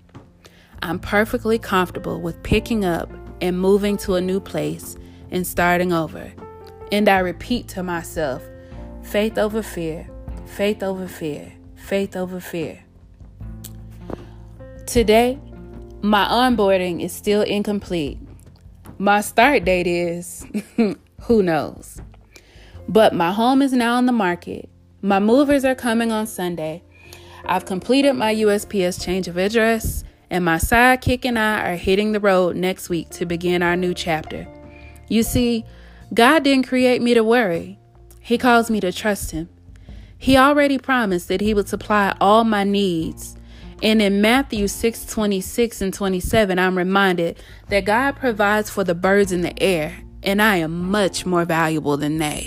I'm 0.82 0.98
perfectly 0.98 1.58
comfortable 1.58 2.20
with 2.20 2.42
picking 2.42 2.84
up 2.84 3.10
and 3.40 3.60
moving 3.60 3.96
to 3.98 4.14
a 4.14 4.20
new 4.20 4.40
place 4.40 4.96
and 5.30 5.46
starting 5.46 5.92
over. 5.92 6.32
And 6.90 7.08
I 7.08 7.18
repeat 7.18 7.68
to 7.68 7.82
myself 7.82 8.42
faith 9.02 9.36
over 9.36 9.62
fear, 9.62 10.08
faith 10.46 10.82
over 10.82 11.06
fear, 11.06 11.52
faith 11.76 12.16
over 12.16 12.40
fear. 12.40 12.82
Today, 14.86 15.38
my 16.00 16.24
onboarding 16.24 17.02
is 17.02 17.12
still 17.12 17.42
incomplete. 17.42 18.18
My 18.98 19.20
start 19.20 19.64
date 19.64 19.86
is 19.86 20.46
who 21.22 21.42
knows. 21.42 22.00
But 22.88 23.14
my 23.14 23.32
home 23.32 23.62
is 23.62 23.72
now 23.72 23.94
on 23.94 24.06
the 24.06 24.12
market 24.12 24.68
my 25.02 25.18
movers 25.18 25.64
are 25.64 25.74
coming 25.74 26.12
on 26.12 26.28
Sunday. 26.28 26.84
I've 27.44 27.64
completed 27.64 28.12
my 28.12 28.32
USPS 28.32 29.04
change 29.04 29.26
of 29.26 29.36
address, 29.36 30.04
and 30.30 30.44
my 30.44 30.56
sidekick 30.56 31.24
and 31.24 31.36
I 31.36 31.72
are 31.72 31.76
hitting 31.76 32.12
the 32.12 32.20
road 32.20 32.54
next 32.54 32.88
week 32.88 33.10
to 33.10 33.26
begin 33.26 33.62
our 33.62 33.76
new 33.76 33.94
chapter. 33.94 34.46
You 35.08 35.24
see, 35.24 35.64
God 36.14 36.44
didn't 36.44 36.68
create 36.68 37.02
me 37.02 37.14
to 37.14 37.24
worry, 37.24 37.80
He 38.20 38.38
calls 38.38 38.70
me 38.70 38.78
to 38.80 38.92
trust 38.92 39.32
Him. 39.32 39.48
He 40.16 40.36
already 40.36 40.78
promised 40.78 41.26
that 41.26 41.40
he 41.40 41.52
would 41.52 41.68
supply 41.68 42.16
all 42.20 42.44
my 42.44 42.62
needs. 42.62 43.34
And 43.82 44.00
in 44.00 44.20
Matthew 44.20 44.68
6 44.68 45.06
26 45.06 45.82
and 45.82 45.92
27, 45.92 46.60
I'm 46.60 46.78
reminded 46.78 47.42
that 47.70 47.86
God 47.86 48.14
provides 48.14 48.70
for 48.70 48.84
the 48.84 48.94
birds 48.94 49.32
in 49.32 49.40
the 49.40 49.60
air, 49.60 49.98
and 50.22 50.40
I 50.40 50.58
am 50.58 50.92
much 50.92 51.26
more 51.26 51.44
valuable 51.44 51.96
than 51.96 52.18
they. 52.18 52.46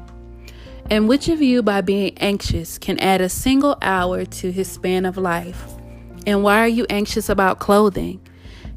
And 0.91 1.07
which 1.07 1.29
of 1.29 1.41
you, 1.41 1.63
by 1.63 1.79
being 1.79 2.17
anxious, 2.17 2.77
can 2.77 2.99
add 2.99 3.21
a 3.21 3.29
single 3.29 3.77
hour 3.81 4.25
to 4.25 4.51
his 4.51 4.69
span 4.69 5.05
of 5.05 5.15
life? 5.15 5.63
And 6.27 6.43
why 6.43 6.59
are 6.59 6.67
you 6.67 6.85
anxious 6.89 7.29
about 7.29 7.59
clothing? 7.59 8.19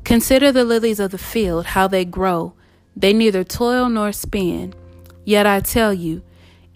Consider 0.04 0.52
the 0.52 0.64
lilies 0.64 1.00
of 1.00 1.10
the 1.10 1.18
field, 1.18 1.66
how 1.66 1.88
they 1.88 2.04
grow. 2.04 2.54
They 2.94 3.12
neither 3.12 3.42
toil 3.42 3.88
nor 3.88 4.12
spin. 4.12 4.74
Yet 5.24 5.44
I 5.44 5.58
tell 5.58 5.92
you, 5.92 6.22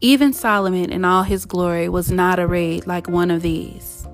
even 0.00 0.32
Solomon 0.32 0.90
in 0.90 1.04
all 1.04 1.22
his 1.22 1.46
glory 1.46 1.88
was 1.88 2.10
not 2.10 2.40
arrayed 2.40 2.88
like 2.88 3.08
one 3.08 3.30
of 3.30 3.42
these. 3.42 4.08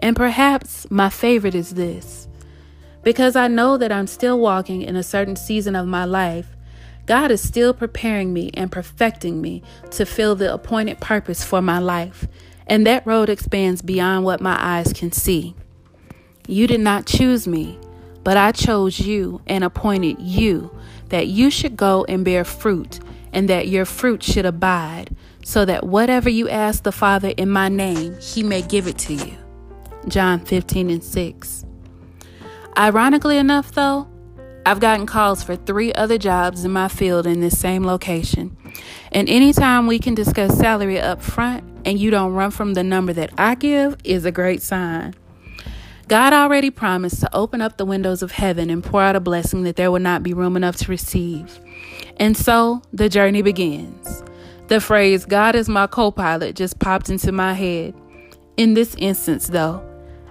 And 0.00 0.16
perhaps 0.16 0.90
my 0.90 1.08
favorite 1.08 1.54
is 1.54 1.74
this 1.74 2.26
because 3.04 3.36
I 3.36 3.46
know 3.46 3.78
that 3.78 3.92
I'm 3.92 4.08
still 4.08 4.40
walking 4.40 4.82
in 4.82 4.96
a 4.96 5.04
certain 5.04 5.36
season 5.36 5.76
of 5.76 5.86
my 5.86 6.04
life 6.04 6.55
God 7.06 7.30
is 7.30 7.40
still 7.40 7.72
preparing 7.72 8.32
me 8.32 8.50
and 8.54 8.70
perfecting 8.70 9.40
me 9.40 9.62
to 9.92 10.04
fill 10.04 10.34
the 10.34 10.52
appointed 10.52 11.00
purpose 11.00 11.44
for 11.44 11.62
my 11.62 11.78
life, 11.78 12.26
and 12.66 12.86
that 12.86 13.06
road 13.06 13.28
expands 13.28 13.80
beyond 13.80 14.24
what 14.24 14.40
my 14.40 14.56
eyes 14.60 14.92
can 14.92 15.12
see. 15.12 15.54
You 16.48 16.66
did 16.66 16.80
not 16.80 17.06
choose 17.06 17.46
me, 17.46 17.78
but 18.24 18.36
I 18.36 18.50
chose 18.50 18.98
you 18.98 19.40
and 19.46 19.62
appointed 19.62 20.20
you 20.20 20.76
that 21.08 21.28
you 21.28 21.48
should 21.48 21.76
go 21.76 22.04
and 22.08 22.24
bear 22.24 22.44
fruit, 22.44 22.98
and 23.32 23.48
that 23.48 23.68
your 23.68 23.84
fruit 23.84 24.22
should 24.24 24.46
abide, 24.46 25.14
so 25.44 25.64
that 25.64 25.86
whatever 25.86 26.28
you 26.28 26.48
ask 26.48 26.82
the 26.82 26.90
Father 26.90 27.32
in 27.36 27.48
my 27.48 27.68
name, 27.68 28.18
he 28.18 28.42
may 28.42 28.62
give 28.62 28.88
it 28.88 28.98
to 28.98 29.14
you. 29.14 29.34
John 30.08 30.40
15 30.44 30.90
and 30.90 31.04
6. 31.04 31.64
Ironically 32.76 33.36
enough, 33.36 33.72
though, 33.72 34.08
I've 34.66 34.80
gotten 34.80 35.06
calls 35.06 35.44
for 35.44 35.54
three 35.54 35.92
other 35.92 36.18
jobs 36.18 36.64
in 36.64 36.72
my 36.72 36.88
field 36.88 37.24
in 37.24 37.38
this 37.38 37.56
same 37.56 37.86
location. 37.86 38.56
And 39.12 39.28
anytime 39.28 39.86
we 39.86 40.00
can 40.00 40.16
discuss 40.16 40.58
salary 40.58 40.98
up 40.98 41.22
front 41.22 41.62
and 41.84 42.00
you 42.00 42.10
don't 42.10 42.32
run 42.32 42.50
from 42.50 42.74
the 42.74 42.82
number 42.82 43.12
that 43.12 43.30
I 43.38 43.54
give 43.54 43.96
is 44.02 44.24
a 44.24 44.32
great 44.32 44.62
sign. 44.62 45.14
God 46.08 46.32
already 46.32 46.70
promised 46.70 47.20
to 47.20 47.32
open 47.32 47.62
up 47.62 47.76
the 47.76 47.84
windows 47.84 48.22
of 48.22 48.32
heaven 48.32 48.68
and 48.68 48.82
pour 48.82 49.02
out 49.02 49.14
a 49.14 49.20
blessing 49.20 49.62
that 49.62 49.76
there 49.76 49.92
would 49.92 50.02
not 50.02 50.24
be 50.24 50.34
room 50.34 50.56
enough 50.56 50.74
to 50.78 50.90
receive. 50.90 51.60
And 52.16 52.36
so 52.36 52.82
the 52.92 53.08
journey 53.08 53.42
begins. 53.42 54.24
The 54.66 54.80
phrase, 54.80 55.26
God 55.26 55.54
is 55.54 55.68
my 55.68 55.86
co 55.86 56.10
pilot, 56.10 56.56
just 56.56 56.80
popped 56.80 57.08
into 57.08 57.30
my 57.30 57.54
head. 57.54 57.94
In 58.56 58.74
this 58.74 58.96
instance, 58.96 59.46
though, 59.46 59.80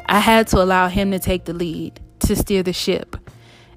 I 0.08 0.20
had 0.20 0.48
to 0.48 0.62
allow 0.62 0.90
Him 0.90 1.12
to 1.12 1.20
take 1.20 1.46
the 1.46 1.54
lead, 1.54 2.02
to 2.20 2.36
steer 2.36 2.64
the 2.64 2.74
ship 2.74 3.16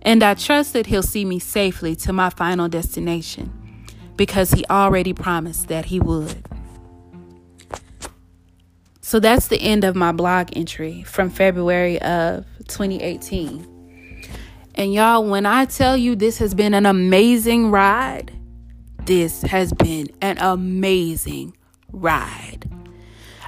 and 0.03 0.23
I 0.23 0.35
trust 0.35 0.73
that 0.73 0.87
He'll 0.87 1.03
see 1.03 1.25
me 1.25 1.39
safely 1.39 1.97
to 1.97 2.13
my 2.13 2.31
final 2.31 2.69
destination 2.69 3.53
because 4.17 4.51
He 4.51 4.65
already 4.71 5.13
promised 5.13 5.69
that 5.69 5.87
He 5.87 6.01
would. 6.01 6.45
So 9.01 9.21
that's 9.21 9.49
the 9.49 9.61
end 9.61 9.85
of 9.85 9.97
my 9.97 10.13
blog 10.13 10.49
entry 10.55 11.03
from 11.03 11.31
February 11.31 11.99
of 12.03 12.45
2018. 12.69 13.67
And 14.75 14.93
y'all, 14.93 15.25
when 15.25 15.47
I 15.47 15.65
tell 15.65 15.97
you 15.97 16.15
this 16.15 16.39
has 16.39 16.55
been 16.55 16.75
an 16.75 16.85
amazing 16.85 17.71
ride, 17.71 18.31
this 19.07 19.43
has 19.43 19.73
been 19.73 20.09
an 20.21 20.37
amazing 20.39 21.57
ride. 21.91 22.68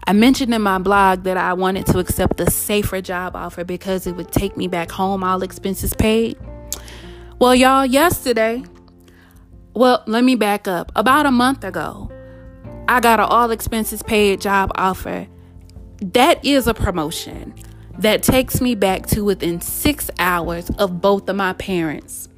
I 0.07 0.13
mentioned 0.13 0.55
in 0.55 0.63
my 0.63 0.79
blog 0.79 1.25
that 1.25 1.37
I 1.37 1.53
wanted 1.53 1.87
to 1.87 1.99
accept 1.99 2.41
a 2.41 2.51
safer 2.51 3.01
job 3.01 3.37
offer 3.37 3.65
because 3.65 4.07
it 4.07 4.17
would 4.17 4.33
take 4.33 4.57
me 4.57 4.67
back 4.67 4.91
home, 4.91 5.23
all 5.23 5.43
expenses 5.43 5.95
paid. 5.95 6.39
Well, 7.39 7.55
y'all, 7.55 7.87
yesterday, 7.87 8.65
well, 9.75 10.03
let 10.07 10.25
me 10.25 10.35
back 10.35 10.67
up. 10.67 10.91
About 10.97 11.27
a 11.27 11.31
month 11.31 11.65
ago, 11.65 12.11
I 12.89 13.01
got 13.01 13.21
an 13.21 13.27
all 13.27 13.51
expenses 13.51 14.03
paid 14.03 14.41
job 14.41 14.73
offer. 14.75 15.27
That 16.03 16.45
is 16.45 16.67
a 16.67 16.75
promotion 16.75 17.55
that 17.99 18.23
takes 18.23 18.61
me 18.61 18.75
back 18.75 19.07
to 19.09 19.25
within 19.25 19.61
six 19.61 20.11
hours 20.19 20.71
of 20.79 21.01
both 21.01 21.29
of 21.29 21.37
my 21.37 21.53
parents. 21.53 22.29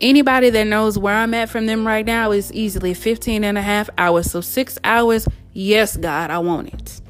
Anybody 0.00 0.50
that 0.50 0.66
knows 0.66 0.98
where 0.98 1.14
I'm 1.14 1.34
at 1.34 1.48
from 1.48 1.66
them 1.66 1.86
right 1.86 2.04
now 2.04 2.30
is 2.32 2.52
easily 2.52 2.94
15 2.94 3.44
and 3.44 3.58
a 3.58 3.62
half 3.62 3.90
hours. 3.98 4.30
So, 4.30 4.40
six 4.40 4.78
hours 4.84 5.28
Yes, 5.56 5.96
God, 5.96 6.32
I 6.32 6.38
want 6.40 6.74
it. 6.74 7.00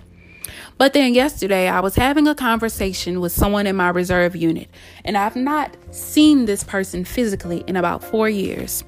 But 0.77 0.93
then 0.93 1.15
yesterday, 1.15 1.67
I 1.67 1.81
was 1.81 1.95
having 1.95 2.29
a 2.29 2.35
conversation 2.35 3.21
with 3.21 3.33
someone 3.33 3.67
in 3.67 3.75
my 3.75 3.89
reserve 3.89 4.37
unit, 4.37 4.69
and 5.03 5.17
I've 5.17 5.35
not 5.35 5.75
seen 5.93 6.45
this 6.45 6.63
person 6.63 7.07
physically 7.07 7.65
in 7.67 7.77
about 7.77 8.05
four 8.05 8.29
years. 8.29 8.85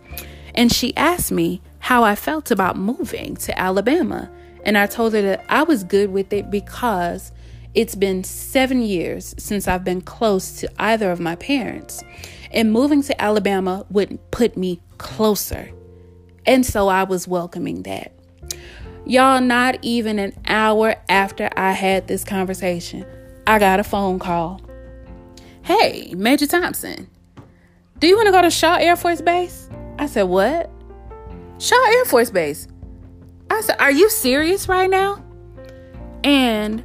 And 0.55 0.71
she 0.71 0.95
asked 0.97 1.33
me 1.33 1.63
how 1.79 2.03
I 2.03 2.17
felt 2.17 2.51
about 2.51 2.77
moving 2.77 3.37
to 3.37 3.59
Alabama. 3.59 4.31
And 4.65 4.77
I 4.77 4.87
told 4.87 5.15
her 5.15 5.23
that 5.23 5.45
I 5.49 5.63
was 5.63 5.85
good 5.85 6.11
with 6.11 6.33
it 6.35 6.51
because 6.51 7.33
it's 7.73 7.95
been 7.95 8.25
seven 8.25 8.83
years 8.83 9.35
since 9.39 9.69
I've 9.69 9.85
been 9.85 10.03
close 10.03 10.61
to 10.61 10.71
either 10.79 11.11
of 11.11 11.21
my 11.21 11.37
parents. 11.37 12.03
And 12.51 12.73
moving 12.73 13.03
to 13.05 13.23
Alabama 13.23 13.87
would 13.91 14.19
put 14.33 14.57
me 14.57 14.83
closer. 14.99 15.71
And 16.45 16.67
so 16.67 16.89
I 16.89 17.05
was 17.05 17.27
welcoming 17.27 17.85
that. 17.85 18.16
Y'all, 19.09 19.41
not 19.41 19.79
even 19.83 20.19
an 20.19 20.33
hour 20.49 20.97
after 21.09 21.49
I 21.57 21.71
had 21.71 22.09
this 22.09 22.25
conversation, 22.25 23.07
I 23.47 23.61
got 23.61 23.79
a 23.79 23.85
phone 23.85 24.19
call. 24.19 24.61
Hey, 25.63 26.13
Major 26.17 26.49
Thompson, 26.49 27.09
do 28.01 28.09
you 28.09 28.17
want 28.17 28.27
to 28.27 28.33
go 28.33 28.43
to 28.43 28.51
Shaw 28.51 28.75
Air 28.75 28.97
Force 28.97 29.21
Base? 29.21 29.71
I 30.01 30.07
said, 30.07 30.25
What? 30.25 30.71
Shaw 31.59 31.97
Air 31.99 32.05
Force 32.07 32.31
Base. 32.31 32.67
I 33.49 33.61
said, 33.61 33.77
Are 33.79 33.93
you 33.93 34.11
serious 34.11 34.69
right 34.69 34.91
now? 34.91 35.25
And 36.25 36.85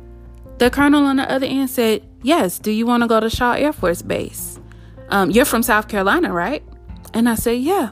the 0.60 0.70
colonel 0.70 1.06
on 1.06 1.16
the 1.16 1.30
other 1.30 1.48
end 1.48 1.72
said, 1.72 2.08
Yes, 2.22 2.60
do 2.60 2.70
you 2.70 2.86
want 2.86 3.02
to 3.02 3.08
go 3.08 3.20
to 3.20 3.32
Shaw 3.32 3.54
Air 3.54 3.74
Force 3.74 4.04
Base? 4.04 4.60
Um, 5.10 5.32
you're 5.32 5.46
from 5.46 5.64
South 5.64 5.88
Carolina, 5.88 6.32
right? 6.32 6.64
And 7.16 7.28
I 7.28 7.34
said, 7.34 7.58
Yeah. 7.58 7.92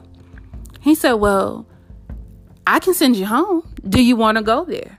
He 0.80 0.94
said, 0.94 1.14
Well, 1.14 1.66
I 2.66 2.78
can 2.78 2.94
send 2.94 3.16
you 3.16 3.26
home. 3.26 3.68
Do 3.88 4.02
you 4.02 4.16
want 4.16 4.38
to 4.38 4.44
go 4.44 4.64
there? 4.64 4.98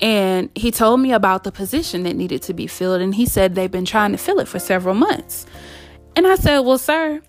And 0.00 0.50
he 0.54 0.70
told 0.70 1.00
me 1.00 1.12
about 1.12 1.44
the 1.44 1.50
position 1.50 2.04
that 2.04 2.14
needed 2.14 2.42
to 2.42 2.54
be 2.54 2.66
filled. 2.66 3.00
And 3.00 3.14
he 3.14 3.26
said 3.26 3.54
they've 3.54 3.70
been 3.70 3.84
trying 3.84 4.12
to 4.12 4.18
fill 4.18 4.38
it 4.38 4.48
for 4.48 4.58
several 4.58 4.94
months. 4.94 5.46
And 6.14 6.26
I 6.26 6.36
said, 6.36 6.60
Well, 6.60 6.78
sir, 6.78 7.20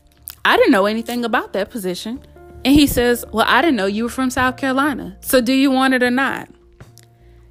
I 0.45 0.58
didn't 0.58 0.71
know 0.71 0.86
anything 0.86 1.25
about 1.25 1.54
that 1.54 1.69
position. 1.69 2.21
And 2.63 2.73
he 2.73 2.88
says, 2.88 3.25
Well, 3.32 3.45
I 3.47 3.62
didn't 3.62 3.78
know 3.78 3.86
you 3.86 4.04
were 4.04 4.10
from 4.10 4.30
South 4.30 4.58
Carolina. 4.58 5.17
So 5.21 5.41
do 5.41 5.54
you 5.54 5.71
want 5.71 5.93
it 5.93 6.04
or 6.04 6.12
not? 6.12 6.49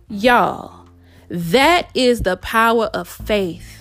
Y'all, 0.09 0.87
that 1.29 1.90
is 1.94 2.22
the 2.22 2.37
power 2.37 2.87
of 2.87 3.09
faith. 3.09 3.77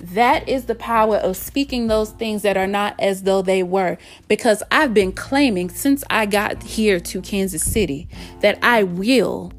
That 0.00 0.48
is 0.48 0.66
the 0.66 0.74
power 0.74 1.16
of 1.16 1.36
speaking 1.36 1.86
those 1.86 2.10
things 2.10 2.42
that 2.42 2.56
are 2.56 2.66
not 2.66 2.94
as 2.98 3.22
though 3.22 3.42
they 3.42 3.62
were. 3.62 3.96
Because 4.28 4.62
I've 4.70 4.92
been 4.92 5.12
claiming 5.12 5.70
since 5.70 6.04
I 6.10 6.26
got 6.26 6.62
here 6.62 7.00
to 7.00 7.22
Kansas 7.22 7.62
City 7.62 8.08
that 8.40 8.58
I 8.62 8.82
will 8.82 9.52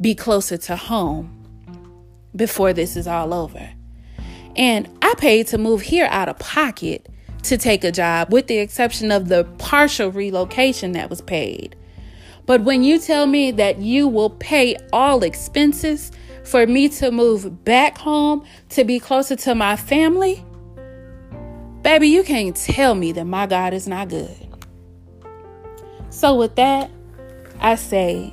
be 0.00 0.14
closer 0.14 0.56
to 0.56 0.76
home 0.76 1.34
before 2.34 2.72
this 2.72 2.96
is 2.96 3.06
all 3.06 3.32
over. 3.32 3.70
And 4.56 4.88
I 5.02 5.14
paid 5.18 5.46
to 5.48 5.58
move 5.58 5.82
here 5.82 6.08
out 6.10 6.28
of 6.28 6.38
pocket 6.38 7.08
to 7.44 7.56
take 7.56 7.84
a 7.84 7.92
job, 7.92 8.32
with 8.32 8.48
the 8.48 8.58
exception 8.58 9.12
of 9.12 9.28
the 9.28 9.44
partial 9.58 10.10
relocation 10.10 10.92
that 10.92 11.08
was 11.08 11.20
paid. 11.20 11.76
But 12.46 12.62
when 12.62 12.82
you 12.82 12.98
tell 12.98 13.26
me 13.26 13.50
that 13.52 13.78
you 13.78 14.08
will 14.08 14.30
pay 14.30 14.76
all 14.92 15.22
expenses, 15.22 16.10
for 16.48 16.66
me 16.66 16.88
to 16.88 17.10
move 17.10 17.64
back 17.64 17.98
home 17.98 18.44
to 18.70 18.84
be 18.84 18.98
closer 18.98 19.36
to 19.36 19.54
my 19.54 19.76
family, 19.76 20.42
baby, 21.82 22.08
you 22.08 22.22
can't 22.24 22.56
tell 22.56 22.94
me 22.94 23.12
that 23.12 23.26
my 23.26 23.46
God 23.46 23.74
is 23.74 23.86
not 23.86 24.08
good. 24.08 24.34
So, 26.10 26.34
with 26.34 26.56
that, 26.56 26.90
I 27.60 27.74
say 27.74 28.32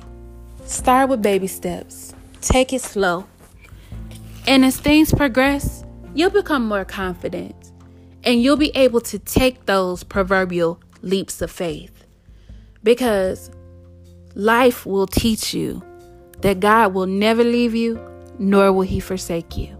start 0.64 1.10
with 1.10 1.22
baby 1.22 1.46
steps, 1.46 2.14
take 2.40 2.72
it 2.72 2.80
slow, 2.80 3.26
And 4.46 4.64
as 4.64 4.78
things 4.78 5.12
progress, 5.12 5.84
you'll 6.14 6.30
become 6.30 6.66
more 6.66 6.84
confident 6.84 7.54
and 8.24 8.42
you'll 8.42 8.56
be 8.56 8.70
able 8.76 9.00
to 9.02 9.18
take 9.18 9.66
those 9.66 10.04
proverbial 10.04 10.80
leaps 11.02 11.42
of 11.42 11.50
faith 11.50 12.04
because 12.82 13.50
life 14.34 14.86
will 14.86 15.06
teach 15.06 15.52
you 15.52 15.82
that 16.40 16.60
God 16.60 16.94
will 16.94 17.06
never 17.06 17.42
leave 17.42 17.74
you, 17.74 18.00
nor 18.38 18.72
will 18.72 18.82
He 18.82 19.00
forsake 19.00 19.56
you. 19.56 19.76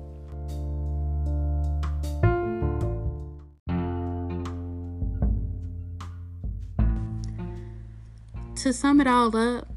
To 8.56 8.72
sum 8.72 9.00
it 9.00 9.06
all 9.06 9.36
up, 9.36 9.68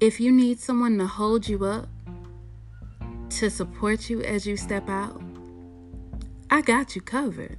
if 0.00 0.20
you 0.20 0.30
need 0.30 0.60
someone 0.60 0.96
to 0.98 1.06
hold 1.06 1.48
you 1.48 1.64
up, 1.64 1.88
to 3.30 3.50
support 3.50 4.08
you 4.08 4.22
as 4.22 4.46
you 4.46 4.56
step 4.56 4.88
out, 4.88 5.20
I 6.50 6.60
got 6.60 6.94
you 6.94 7.02
covered. 7.02 7.58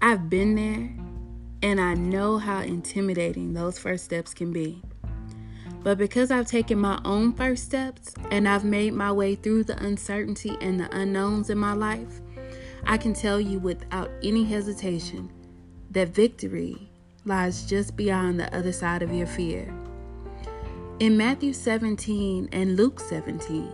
I've 0.00 0.28
been 0.28 0.54
there 0.54 0.90
and 1.62 1.80
I 1.80 1.94
know 1.94 2.38
how 2.38 2.60
intimidating 2.60 3.54
those 3.54 3.78
first 3.78 4.04
steps 4.04 4.34
can 4.34 4.52
be. 4.52 4.82
But 5.82 5.98
because 5.98 6.30
I've 6.30 6.46
taken 6.46 6.78
my 6.78 7.00
own 7.04 7.32
first 7.32 7.64
steps 7.64 8.14
and 8.30 8.48
I've 8.48 8.64
made 8.64 8.94
my 8.94 9.10
way 9.10 9.34
through 9.34 9.64
the 9.64 9.82
uncertainty 9.82 10.56
and 10.60 10.78
the 10.78 10.94
unknowns 10.96 11.50
in 11.50 11.58
my 11.58 11.72
life, 11.72 12.20
I 12.84 12.96
can 12.98 13.14
tell 13.14 13.40
you 13.40 13.58
without 13.58 14.10
any 14.22 14.44
hesitation 14.44 15.30
that 15.90 16.08
victory 16.08 16.88
lies 17.24 17.66
just 17.66 17.96
beyond 17.96 18.38
the 18.38 18.54
other 18.56 18.72
side 18.72 19.02
of 19.02 19.12
your 19.12 19.26
fear. 19.26 19.72
In 21.00 21.16
Matthew 21.16 21.52
17 21.52 22.48
and 22.52 22.76
Luke 22.76 23.00
17, 23.00 23.72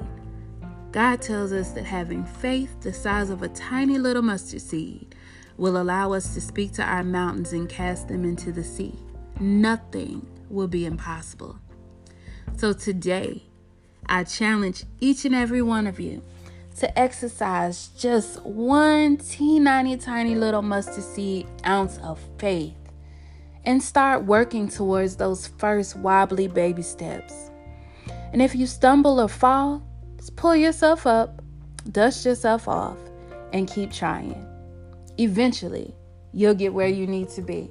God 0.92 1.21
tells 1.21 1.53
us 1.53 1.73
that 1.73 1.85
having 1.85 2.25
faith 2.25 2.81
the 2.81 2.92
size 2.92 3.29
of 3.29 3.42
a 3.42 3.49
tiny 3.49 3.99
little 3.99 4.23
mustard 4.23 4.62
seed 4.62 5.14
will 5.59 5.77
allow 5.77 6.12
us 6.12 6.33
to 6.33 6.40
speak 6.40 6.73
to 6.73 6.83
our 6.83 7.05
mountains 7.05 7.53
and 7.53 7.68
cast 7.68 8.09
them 8.09 8.25
into 8.25 8.51
the 8.51 8.64
sea. 8.64 8.99
Nothing 9.40 10.27
will 10.49 10.68
be 10.68 10.87
impossible. 10.87 11.59
So 12.59 12.73
today, 12.73 13.44
I 14.07 14.25
challenge 14.25 14.83
each 14.99 15.25
and 15.25 15.33
every 15.33 15.62
one 15.62 15.87
of 15.87 16.01
you 16.01 16.25
to 16.79 16.99
exercise 16.99 17.90
just 17.97 18.42
one 18.42 19.16
teeny 19.18 19.97
tiny 19.97 20.35
little 20.35 20.62
mustard 20.62 21.05
seed 21.05 21.47
ounce 21.64 21.99
of 21.99 22.18
faith 22.38 22.75
and 23.64 23.81
start 23.81 24.25
working 24.25 24.68
towards 24.68 25.14
those 25.14 25.47
first 25.47 25.94
wobbly 25.99 26.49
baby 26.49 26.83
steps. 26.83 27.53
And 28.33 28.42
if 28.42 28.57
you 28.57 28.66
stumble 28.66 29.21
or 29.21 29.29
fall, 29.29 29.81
just 30.16 30.35
pull 30.35 30.57
yourself 30.57 31.07
up, 31.07 31.40
dust 31.92 32.27
yourself 32.27 32.66
off, 32.66 32.99
and 33.53 33.71
keep 33.71 33.92
trying. 33.92 34.44
Eventually, 35.16 35.94
you'll 36.33 36.55
get 36.55 36.75
where 36.75 36.88
you 36.88 37.07
need 37.07 37.29
to 37.31 37.40
be. 37.40 37.71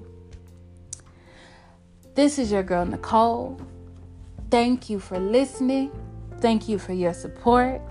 This 2.15 2.39
is 2.39 2.53
your 2.53 2.63
girl, 2.63 2.85
Nicole. 2.85 3.59
Thank 4.49 4.89
you 4.89 4.99
for 4.99 5.19
listening. 5.19 5.91
Thank 6.39 6.69
you 6.69 6.79
for 6.79 6.93
your 6.93 7.13
support. 7.13 7.81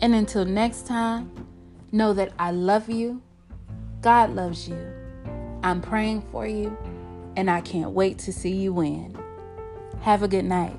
And 0.00 0.14
until 0.14 0.44
next 0.44 0.86
time, 0.86 1.30
know 1.92 2.14
that 2.14 2.32
I 2.38 2.52
love 2.52 2.88
you. 2.88 3.20
God 4.00 4.30
loves 4.30 4.68
you. 4.68 4.92
I'm 5.62 5.82
praying 5.82 6.22
for 6.32 6.46
you. 6.46 6.76
And 7.36 7.50
I 7.50 7.60
can't 7.60 7.90
wait 7.90 8.18
to 8.20 8.32
see 8.32 8.50
you 8.50 8.72
win. 8.72 9.16
Have 10.00 10.22
a 10.22 10.28
good 10.28 10.46
night. 10.46 10.78